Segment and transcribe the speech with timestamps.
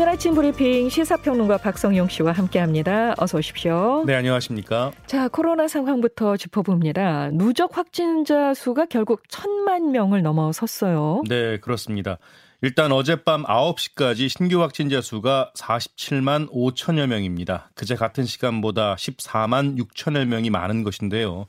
[0.00, 3.14] 오늘 아침 브리핑 시사평론가 박성용 씨와 함께합니다.
[3.18, 4.04] 어서 오십시오.
[4.06, 4.92] 네, 안녕하십니까.
[5.04, 7.28] 자, 코로나 상황부터 짚어봅니다.
[7.34, 11.24] 누적 확진자 수가 결국 천만 명을 넘어섰어요.
[11.28, 12.16] 네, 그렇습니다.
[12.62, 17.70] 일단 어젯밤 9시까지 신규 확진자 수가 47만 5천여 명입니다.
[17.74, 21.44] 그제 같은 시간보다 14만 6천여 명이 많은 것인데요.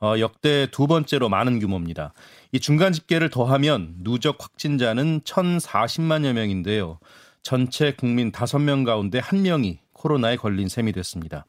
[0.00, 2.12] 어, 역대 두 번째로 많은 규모입니다.
[2.52, 7.00] 이 중간 집계를 더하면 누적 확진자는 1,040만여 명인데요.
[7.46, 11.46] 전체 국민 5명 가운데 1명이 코로나에 걸린 셈이 됐습니다.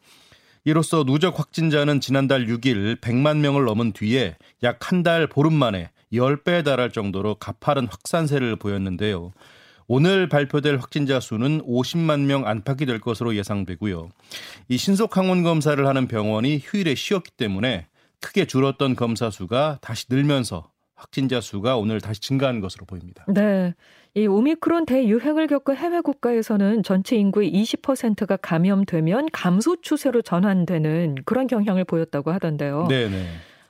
[0.64, 6.64] 이로써 누적 확진자는 지난달 6일 100만 명을 넘은 뒤에 약 한 달 보름 만에 10배에
[6.64, 9.32] 달할 정도로 가파른 확산세를 보였는데요.
[9.88, 14.10] 오늘 발표될 확진자 수는 50만 명 안팎이 될 것으로 예상되고요.
[14.68, 17.88] 이 신속 항원 검사를 하는 병원이 휴일에 쉬었기 때문에
[18.22, 23.24] 크게 줄었던 검사 수가 다시 늘면서 확진자 수가 오늘 다시 증가한 것으로 보입니다.
[23.28, 23.74] 네.
[24.18, 31.84] 이 오미크론 대유행을 겪은 해외 국가에서는 전체 인구의 20%가 감염되면 감소 추세로 전환되는 그런 경향을
[31.84, 32.88] 보였다고 하던데요.
[32.90, 33.26] 네, 네.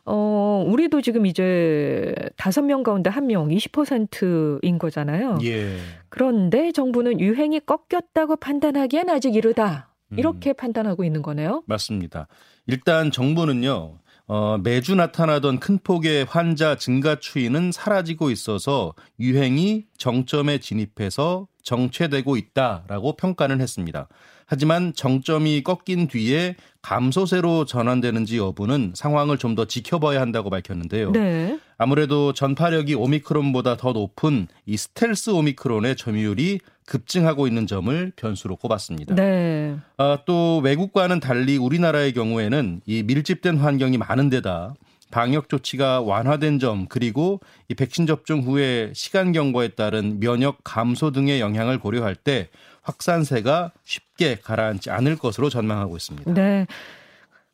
[0.06, 5.40] 어, 우리도 지금 이제 다섯 명 가운데 한 명 20%인 거잖아요.
[5.44, 5.76] 예.
[6.08, 9.90] 그런데 정부는 유행이 꺾였다고 판단하기엔 아직 이르다.
[10.16, 10.56] 이렇게 음.
[10.56, 11.64] 판단하고 있는 거네요.
[11.66, 12.30] 맞습니다.
[12.68, 14.00] 일단 정부는요.
[14.28, 23.16] 어, 매주 나타나던 큰 폭의 환자 증가 추이는 사라지고 있어서 유행이 정점에 진입해서 정체되고 있다라고
[23.16, 24.08] 평가는 했습니다.
[24.46, 31.12] 하지만 정점이 꺾인 뒤에 감소세로 전환되는지 여부는 상황을 좀 더 지켜봐야 한다고 밝혔는데요.
[31.12, 31.60] 네.
[31.78, 39.14] 아무래도 전파력이 오미크론보다 더 높은 이 스텔스 오미크론의 점유율이 급증하고 있는 점을 변수로 꼽았습니다.
[39.14, 39.78] 네.
[39.98, 44.74] 아, 또 외국과는 달리 우리나라의 경우에는 이 밀집된 환경이 많은 데다
[45.12, 51.40] 방역 조치가 완화된 점 그리고 이 백신 접종 후에 시간 경과에 따른 면역 감소 등의
[51.40, 52.50] 영향을 고려할 때
[52.82, 56.34] 확산세가 쉽게 가라앉지 않을 것으로 전망하고 있습니다.
[56.34, 56.66] 네.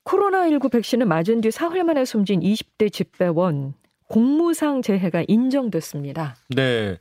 [0.05, 3.73] 코로나19 백신을 맞은 뒤 사흘 만에 숨진 20대 집배원
[4.09, 6.35] 공무상 재해가 인정됐습니다.
[6.49, 6.97] 네.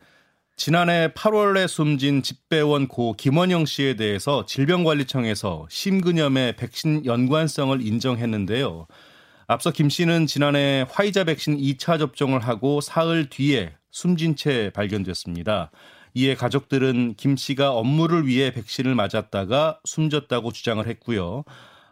[0.65, 8.87] 지난해 8월에 숨진 집배원 고 김원영 씨에 대해서 질병관리청에서 심근염의 백신 연관성을 인정했는데요.
[9.49, 15.73] 앞서 김 씨는 지난해 화이자 백신 2차 접종을 하고 사흘 뒤에 숨진 채 발견됐습니다.
[16.15, 21.43] 이에 가족들은 김 씨가 업무를 위해 백신을 맞았다가 숨졌다고 주장을 했고요.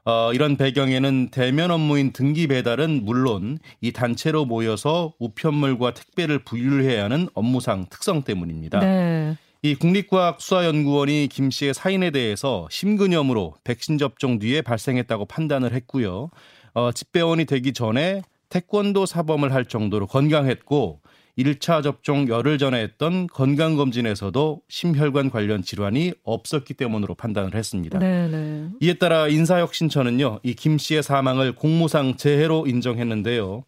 [0.05, 7.29] 어, 이런 배경에는 대면 업무인 등기 배달은 물론 이 단체로 모여서 우편물과 택배를 분류해야 하는
[7.35, 8.81] 업무상 특성 때문입니다.
[8.81, 9.37] 네.
[9.63, 16.31] 이 국립과학수사연구원이 김 씨의 사인에 대해서 심근염으로 백신 접종 뒤에 발생했다고 판단을 했고요.
[16.73, 21.01] 어, 집배원이 되기 전에 태권도 사범을 할 정도로 건강했고
[21.39, 27.99] 1차 접종 열흘 전에 했던 건강검진에서도 심혈관 관련 질환이 없었기 때문으로 판단을 했습니다.
[27.99, 28.29] 네네.
[28.29, 28.69] 네.
[28.81, 33.65] 이에 따라 인사혁신처는요, 이 김 씨의 사망을 공무상 재해로 인정했는데요.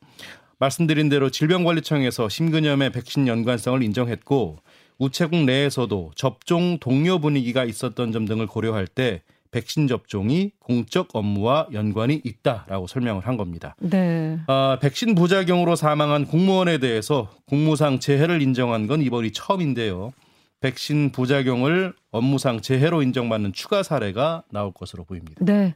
[0.59, 4.59] 말씀드린 대로 질병관리청에서 심근염의 백신 연관성을 인정했고,
[4.99, 9.23] 우체국 내에서도 접종 동료 분위기가 있었던 점 등을 고려할 때
[9.53, 13.77] 백신 접종이 공적 업무와 연관이 있다라고 설명을 한 겁니다.
[13.79, 14.39] 네.
[14.49, 20.13] 아, 백신 부작용으로 사망한 공무원에 대해서 공무상 재해를 인정한 건 이번이 처음인데요.
[20.61, 25.45] 백신 부작용을 업무상 재해로 인정받는 추가 사례가 나올 것으로 보입니다.
[25.45, 25.75] 네.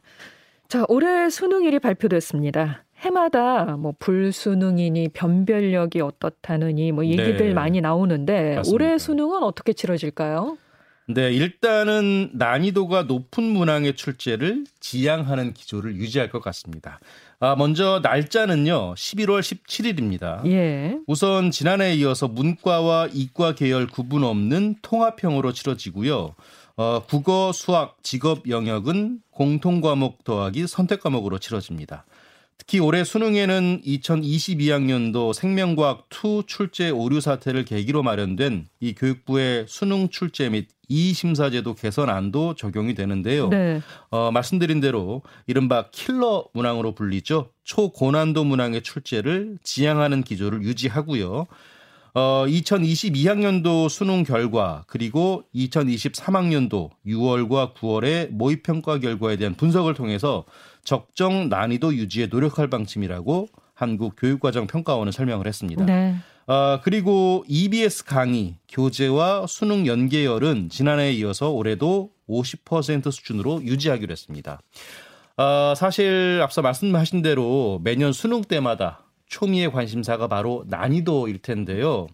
[0.67, 2.83] 자, 올해 수능일이 발표됐습니다.
[2.97, 7.53] 해마다 뭐 불수능이니 변별력이 어떻다느니 뭐 얘기들 네.
[7.53, 8.73] 많이 나오는데 맞습니다.
[8.73, 10.57] 올해 수능은 어떻게 치러질까요?
[11.09, 16.99] 네, 일단은 난이도가 높은 문항의 출제를 지향하는 기조를 유지할 것 같습니다.
[17.39, 20.45] 아, 먼저 날짜는요, 11월 17일입니다.
[20.47, 20.97] 예.
[21.07, 26.35] 우선 지난해에 이어서 문과와 이과 계열 구분 없는 통합형으로 치러지고요.
[26.75, 32.05] 어, 국어, 수학, 직업 영역은 공통 과목 더하기 선택 과목으로 치러집니다.
[32.57, 40.49] 특히 올해 수능에는 2022학년도 생명과학 2 출제 오류 사태를 계기로 마련된 이 교육부의 수능 출제
[40.49, 43.49] 및 이심사제도 개선안도 적용이 되는데요.
[43.49, 43.81] 네.
[44.09, 47.51] 어, 말씀드린 대로 이른바 킬러 문항으로 불리죠.
[47.63, 51.47] 초고난도 문항의 출제를 지향하는 기조를 유지하고요.
[52.13, 60.45] 어, 2022학년도 수능 결과 그리고 2023학년도 6월과 9월의 모의 평가 결과에 대한 분석을 통해서
[60.83, 65.85] 적정 난이도 유지에 노력할 방침이라고 한국 교육과정 평가원은 설명을 했습니다.
[65.85, 66.15] 네.
[66.47, 74.61] 어, 그리고 EBS 강의, 교재와 수능 연계열은 지난해에 이어서 올해도 50% 수준으로 유지하기로 했습니다.
[75.35, 82.07] 어, 사실 앞서 말씀하신 대로 매년 수능 때마다 초미의 관심사가 바로 난이도일 텐데요.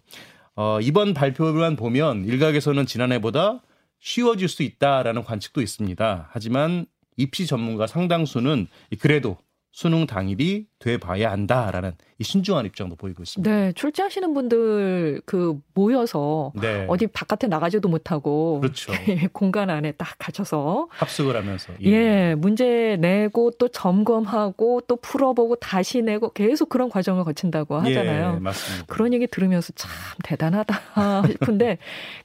[0.56, 3.62] 어, 이번 발표만 보면 일각에서는 지난해보다
[4.00, 6.28] 쉬워질 수 있다라는 관측도 있습니다.
[6.30, 8.66] 하지만 입시 전문가 상당수는
[9.00, 9.36] 그래도
[9.74, 13.50] 수능 당일이 돼 봐야 한다라는 이 신중한 입장도 보이고 있습니다.
[13.50, 16.86] 네, 출제하시는 분들 그 모여서 네.
[16.88, 18.92] 어디 바깥에 나가지도 못하고 그렇죠.
[19.34, 21.90] 공간 안에 딱 갇혀서 합숙을 하면서 예.
[21.90, 28.34] 예, 문제 내고 또 점검하고 또 풀어보고 다시 내고 계속 그런 과정을 거친다고 예, 하잖아요.
[28.36, 28.86] 예, 맞습니다.
[28.86, 29.90] 그런 얘기 들으면서 참
[30.22, 30.78] 대단하다
[31.32, 31.78] 싶은데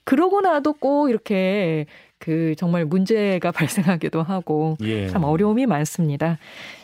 [0.03, 1.87] 그러고 나도 꼭 이렇게
[2.19, 5.07] 그 정말 문제가 발생하기도 하고 예.
[5.07, 6.37] 참 어려움이 많습니다.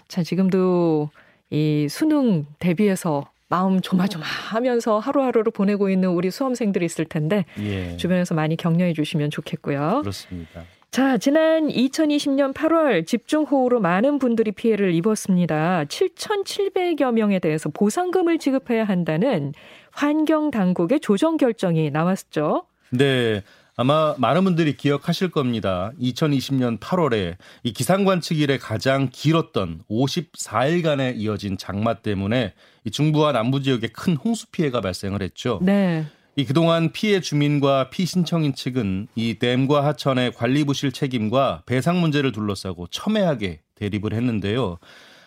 [0.08, 1.10] 자, 지금도
[1.52, 7.96] 이 수능 대비해서 마음 조마조마하면서 하루하루를 보내고 있는 우리 수험생들이 있을 텐데 예.
[7.98, 10.00] 주변에서 많이 격려해 주시면 좋겠고요.
[10.02, 10.64] 그렇습니다.
[10.90, 15.84] 자, 지난 2020년 8월 집중호우로 많은 분들이 피해를 입었습니다.
[15.90, 19.54] 7,700여 명에 대해서 보상금을 지급해야 한다는
[19.92, 22.66] 환경 당국의 조정 결정이 나왔죠.
[22.92, 23.44] 네.
[23.78, 25.92] 아마 많은 분들이 기억하실 겁니다.
[26.00, 32.54] 2020년 8월에 이 기상관측 일에 가장 길었던 54일간에 이어진 장마 때문에
[32.86, 35.60] 이 중부와 남부 지역에 큰 홍수 피해가 발생을 했죠.
[35.62, 36.06] 네.
[36.38, 42.88] 이 그동안 피해 주민과 피신청인 측은 이 댐과 하천의 관리 부실 책임과 배상 문제를 둘러싸고
[42.88, 44.78] 첨예하게 대립을 했는데요.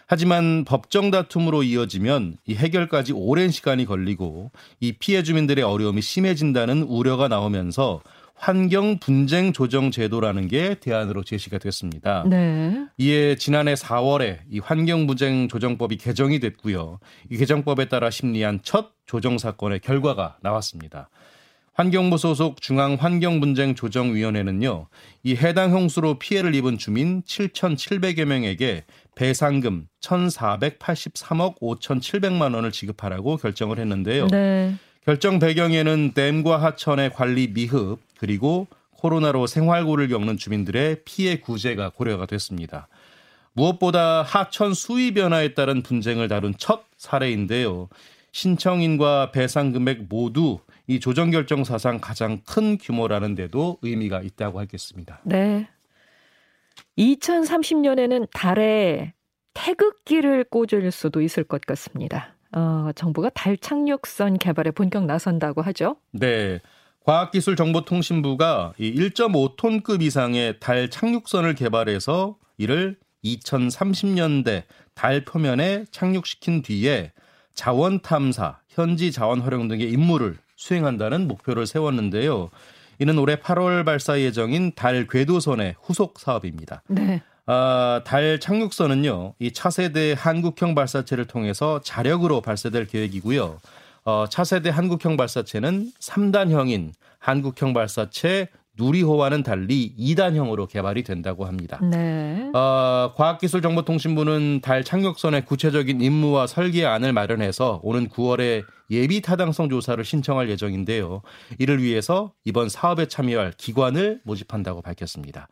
[0.06, 4.50] 하지만 법정 다툼으로 이어지면 이 해결까지 오랜 시간이 걸리고
[4.80, 8.00] 이 피해 주민들의 어려움이 심해진다는 우려가 나오면서
[8.38, 12.24] 환경 분쟁 조정 제도라는 게 대안으로 제시가 됐습니다.
[12.28, 12.86] 네.
[12.96, 17.00] 이에 지난해 4월에 이 환경 분쟁 조정법이 개정이 됐고요.
[17.30, 21.10] 이 개정법에 따라 심리한 첫 조정 사건의 결과가 나왔습니다.
[21.78, 24.88] 환경부 소속 중앙 환경 분쟁 조정 위원회는요,
[25.22, 34.26] 이 해당 형수로 피해를 입은 주민 7,700여 명에게 배상금 1,483억 5,700만 원을 지급하라고 결정을 했는데요.
[34.26, 34.74] 네.
[35.08, 42.88] 결정 배경에는 댐과 하천의 관리 미흡 그리고 코로나로 생활고를 겪는 주민들의 피해 구제가 고려가 됐습니다.
[43.54, 47.88] 무엇보다 하천 수위 변화에 따른 분쟁을 다룬 첫 사례인데요.
[48.32, 55.20] 신청인과 배상 금액 모두 이 조정 결정 사상 가장 큰 규모라는 데도 의미가 있다고 하겠습니다.
[55.24, 55.70] 네.
[56.98, 59.14] 2030년에는 달에
[59.54, 62.34] 태극기를 꽂을 수도 있을 것 같습니다.
[62.52, 65.96] 어, 정부가 달 착륙선 개발에 본격 나선다고 하죠.
[66.12, 66.60] 네.
[67.04, 74.64] 과학기술정보통신부가 이 1.5톤급 이상의 달 착륙선을 개발해서 이를 2030년대
[74.94, 77.12] 달 표면에 착륙시킨 뒤에
[77.54, 82.50] 자원 탐사, 현지 자원 활용 등의 임무를 수행한다는 목표를 세웠는데요.
[83.00, 86.82] 이는 올해 8월 발사 예정인 달 궤도선의 후속 사업입니다.
[86.88, 87.22] 네.
[87.50, 93.58] 아, 달 착륙선은요, 이 차세대 한국형 발사체를 통해서 자력으로 발사될 계획이고요.
[94.04, 101.80] 어, 차세대 한국형 발사체는 3단형인 한국형 발사체 누리호와는 달리 2단형으로 개발이 된다고 합니다.
[101.82, 102.50] 네.
[102.52, 111.22] 어, 과학기술정보통신부는 달 착륙선의 구체적인 임무와 설계안을 마련해서 오는 9월에 예비 타당성 조사를 신청할 예정인데요.
[111.58, 115.48] 이를 위해서 이번 사업에 참여할 기관을 모집한다고 밝혔습니다.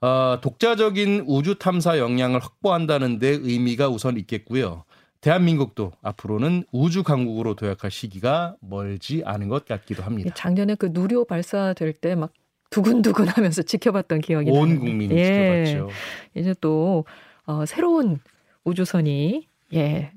[0.00, 4.84] 어, 독자적인 우주 탐사 역량을 확보한다는 데 의미가 우선 있겠고요.
[5.20, 10.32] 대한민국도 앞으로는 우주 강국으로 도약할 시기가 멀지 않은 것 같기도 합니다.
[10.34, 12.32] 작년에 그 누리호 발사될 때 막
[12.70, 14.78] 두근두근 하면서 지켜봤던 기억이 온 나는데.
[14.86, 15.64] 국민이 예.
[15.64, 15.88] 지켜봤죠.
[16.36, 17.04] 이제 또
[17.44, 18.20] 어, 새로운
[18.64, 20.12] 우주선이 예.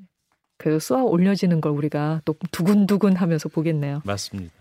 [0.58, 4.02] 그 쏘아 올려지는 걸 우리가 또 두근두근 하면서 보겠네요.
[4.06, 4.54] 맞습니다.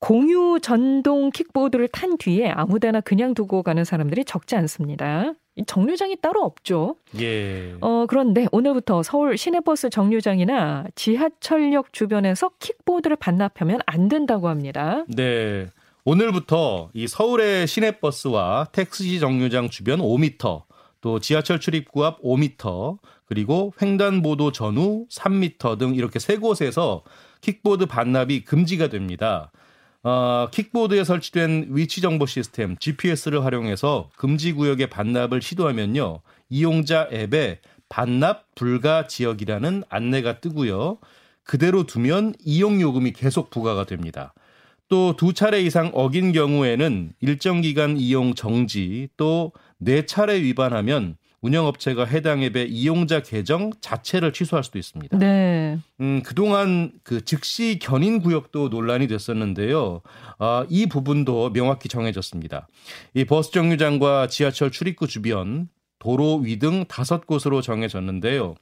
[0.00, 5.32] 공유 전동 킥보드를 탄 뒤에 아무데나 그냥 두고 가는 사람들이 적지 않습니다.
[5.66, 6.96] 정류장이 따로 없죠.
[7.20, 7.74] 예.
[7.80, 15.04] 어, 그런데 오늘부터 서울 시내버스 정류장이나 지하철역 주변에서 킥보드를 반납하면 안 된다고 합니다.
[15.08, 15.66] 네.
[16.04, 20.62] 오늘부터 이 서울의 시내버스와 택시 정류장 주변 5m,
[21.00, 27.02] 또 지하철 출입구 앞 5m, 그리고 횡단보도 전후 3m 등 이렇게 세 곳에서
[27.40, 29.50] 킥보드 반납이 금지가 됩니다.
[30.08, 36.22] 어, 킥보드에 설치된 위치 정보 시스템 GPS를 활용해서 금지 구역의 반납을 시도하면요.
[36.48, 37.60] 이용자 앱에
[37.90, 40.96] 반납 불가 지역이라는 안내가 뜨고요.
[41.44, 44.32] 그대로 두면 이용 요금이 계속 부과가 됩니다.
[44.88, 52.04] 또 두 차례 이상 어긴 경우에는 일정 기간 이용 정지, 또 네 차례 위반하면 운영업체가
[52.04, 55.18] 해당 앱의 이용자 계정 자체를 취소할 수도 있습니다.
[55.18, 55.78] 네.
[56.00, 60.02] 음, 그동안 그 즉시 견인 구역도 논란이 됐었는데요.
[60.38, 62.66] 아, 이 부분도 명확히 정해졌습니다.
[63.14, 65.68] 이 버스 정류장과 지하철 출입구 주변
[66.00, 68.54] 도로 위 등 다섯 곳으로 정해졌는데요.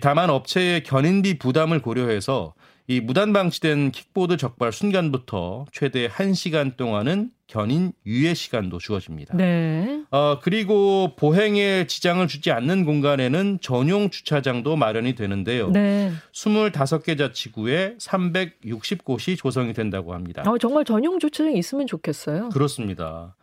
[0.00, 2.54] 다만 업체의 견인비 부담을 고려해서
[2.90, 9.36] 이 무단 방치된 킥보드 적발 순간부터 최대 1시간 동안은 견인 유예 시간도 주어집니다.
[9.36, 10.04] 네.
[10.10, 15.70] 어, 그리고 보행에 지장을 주지 않는 공간에는 전용 주차장도 마련이 되는데요.
[15.70, 16.12] 네.
[16.32, 20.42] 25개 자치구에 360곳이 조성이 된다고 합니다.
[20.46, 22.48] 어, 정말 전용 주차장 있으면 좋겠어요.
[22.48, 23.36] 그렇습니다.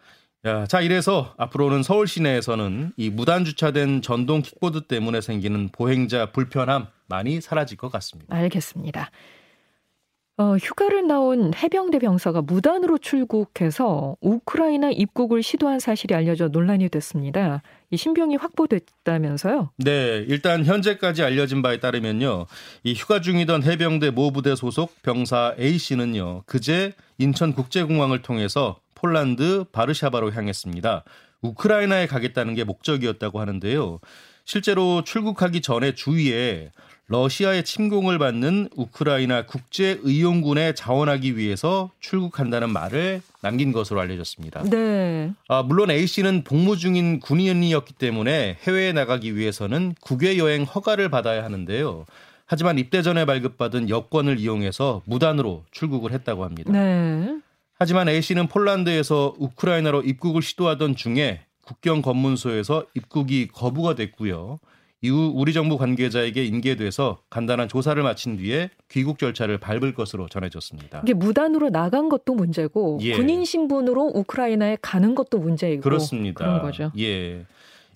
[0.46, 6.88] 야, 자 이래서 앞으로는 서울 시내에서는 이 무단 주차된 전동 킥보드 때문에 생기는 보행자 불편함
[7.08, 8.36] 많이 사라질 것 같습니다.
[8.36, 9.12] 알겠습니다.
[10.38, 17.62] 어, 휴가를 나온 해병대 병사가 무단으로 출국해서 우크라이나 입국을 시도한 사실이 알려져 논란이 됐습니다.
[17.90, 19.72] 이 신병이 확보됐다면서요?
[19.78, 22.48] 네, 일단 현재까지 알려진 바에 따르면요.
[22.84, 26.44] 이 휴가 중이던 해병대 모부대 소속 병사 A 씨는요.
[26.46, 31.06] 그제 인천국제공항을 통해서 폴란드 바르샤바로 향했습니다.
[31.44, 34.00] 우크라이나에 가겠다는 게 목적이었다고 하는데요.
[34.46, 36.72] 실제로 출국하기 전에 주위에
[37.08, 44.64] 러시아의 침공을 받는 우크라이나 국제 의용군에 자원하기 위해서 출국한다는 말을 남긴 것으로 알려졌습니다.
[44.64, 45.32] 네.
[45.48, 51.44] 아, 물론 A 씨는 복무 중인 군인이었기 때문에 해외에 나가기 위해서는 국외 여행 허가를 받아야
[51.44, 52.06] 하는데요.
[52.48, 56.72] 하지만 입대 전에 발급받은 여권을 이용해서 무단으로 출국을 했다고 합니다.
[56.72, 57.40] 네.
[57.78, 64.60] 하지만 A 씨는 폴란드에서 우크라이나로 입국을 시도하던 중에 국경 검문소에서 입국이 거부가 됐고요.
[65.02, 71.02] 이후 우리 정부 관계자에게 인계돼서 간단한 조사를 마친 뒤에 귀국 절차를 밟을 것으로 전해졌습니다.
[71.04, 73.16] 이게 무단으로 나간 것도 문제고 예.
[73.16, 76.46] 군인 신분으로 우크라이나에 가는 것도 문제이고 그렇습니다.
[76.46, 76.92] 그런 거죠.
[76.98, 77.46] 예.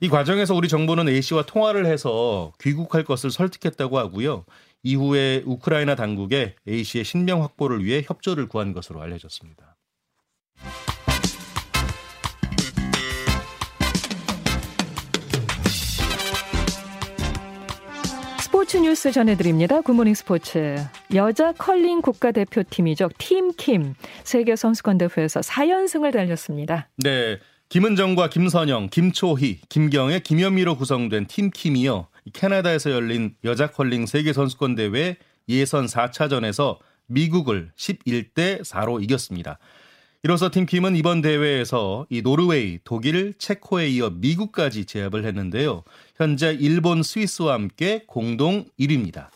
[0.01, 4.45] 이 과정에서 우리 정부는 A 씨와 통화를 해서 귀국할 것을 설득했다고 하고요.
[4.83, 9.75] 이후에 우크라이나 당국에 A 씨의 신병 확보를 위해 협조를 구한 것으로 알려졌습니다.
[18.69, 19.81] 스포츠 뉴스 전해드립니다.
[19.81, 20.75] 굿모닝 스포츠.
[21.15, 23.09] 여자 컬링 국가대표팀이죠.
[23.17, 26.88] 팀킴 세계선수권대회에서 4연승을 달렸습니다.
[26.97, 27.39] 네.
[27.69, 32.09] 김은정과 김선영, 김초희, 김경애, 김현미로 구성된 팀킴이요.
[32.31, 35.17] 캐나다에서 열린 여자 컬링 세계선수권대회
[35.49, 39.57] 예선 4차전에서 미국을 11대 4로 이겼습니다.
[40.21, 45.83] 이로써 팀킴은 이번 대회에서 이 노르웨이, 독일, 체코에 이어 미국까지 제압을 했는데요.
[46.17, 49.29] 현재 일본, 스위스와 함께 공동 1위입니다.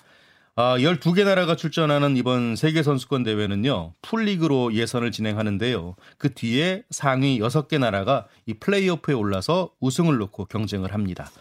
[0.58, 5.96] 아, 12개 나라가 출전하는 이번 세계선수권 대회는요, 풀리그로 예선을 진행하는데요.
[6.18, 11.32] 그 뒤에 상위 6개 나라가 이 플레이오프에 올라서 우승을 놓고 경쟁을 합니다.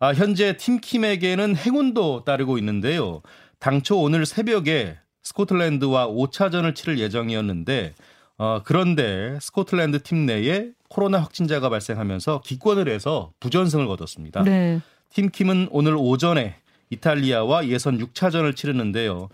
[0.00, 3.20] 아, 현재 팀킴에게는 행운도 따르고 있는데요.
[3.58, 7.94] 당초 오늘 새벽에 스코틀랜드와 5차전을 치를 예정이었는데
[8.38, 14.42] 어, 그런데 스코틀랜드 팀 내에 코로나 확진자가 발생하면서 기권을 해서 부전승을 거뒀습니다.
[14.44, 14.80] 네.
[15.10, 16.56] 팀킴은 오늘 오전에
[16.90, 19.28] 이탈리아와 예선 6차전을 치르는데요.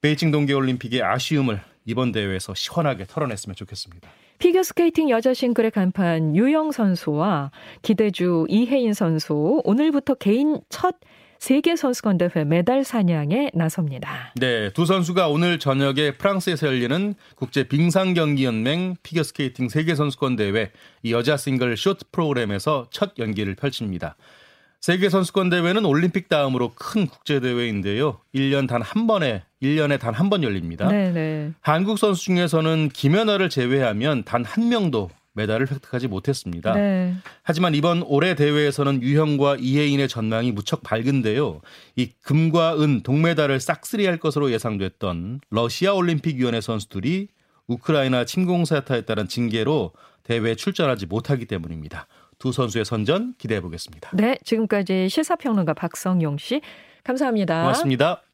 [0.00, 4.08] 베이징 동계올림픽의 아쉬움을 이번 대회에서 시원하게 털어냈으면 좋겠습니다.
[4.38, 7.50] 피겨스케이팅 여자 싱글의 간판 유영 선수와
[7.82, 10.96] 기대주 이해인 선수 오늘부터 개인 첫
[11.46, 14.32] 세계 선수권 대회 메달 사냥에 나섭니다.
[14.34, 20.34] 네, 두 선수가 오늘 저녁에 프랑스에서 열리는 국제 빙상 경기 연맹 피겨 스케이팅 세계 선수권
[20.34, 20.72] 대회
[21.04, 24.16] 이 여자 싱글 쇼트 프로그램에서 첫 연기를 펼칩니다.
[24.80, 28.18] 세계 선수권 대회는 올림픽 다음으로 큰 국제 대회인데요.
[28.34, 30.88] 1년 단 한 번에 1년에 단 한 번 열립니다.
[30.88, 31.12] 네네.
[31.12, 31.52] 네.
[31.60, 36.72] 한국 선수 중에서는 김연아를 제외하면 단 한 명도 메달을 획득하지 못했습니다.
[36.72, 37.14] 네.
[37.42, 41.60] 하지만 이번 올해 대회에서는 유형과 이혜인의 전망이 무척 밝은데요.
[41.94, 47.28] 이 금과 은 동메달을 싹쓸이할 것으로 예상됐던 러시아 올림픽 위원회 선수들이
[47.68, 49.92] 우크라이나 침공 사태에 따른 징계로
[50.24, 52.06] 대회에 출전하지 못하기 때문입니다.
[52.38, 54.10] 두 선수의 선전 기대해 보겠습니다.
[54.14, 56.60] 네, 지금까지 시사평론가 박성용 씨
[57.04, 57.60] 감사합니다.
[57.60, 58.25] 고맙습니다.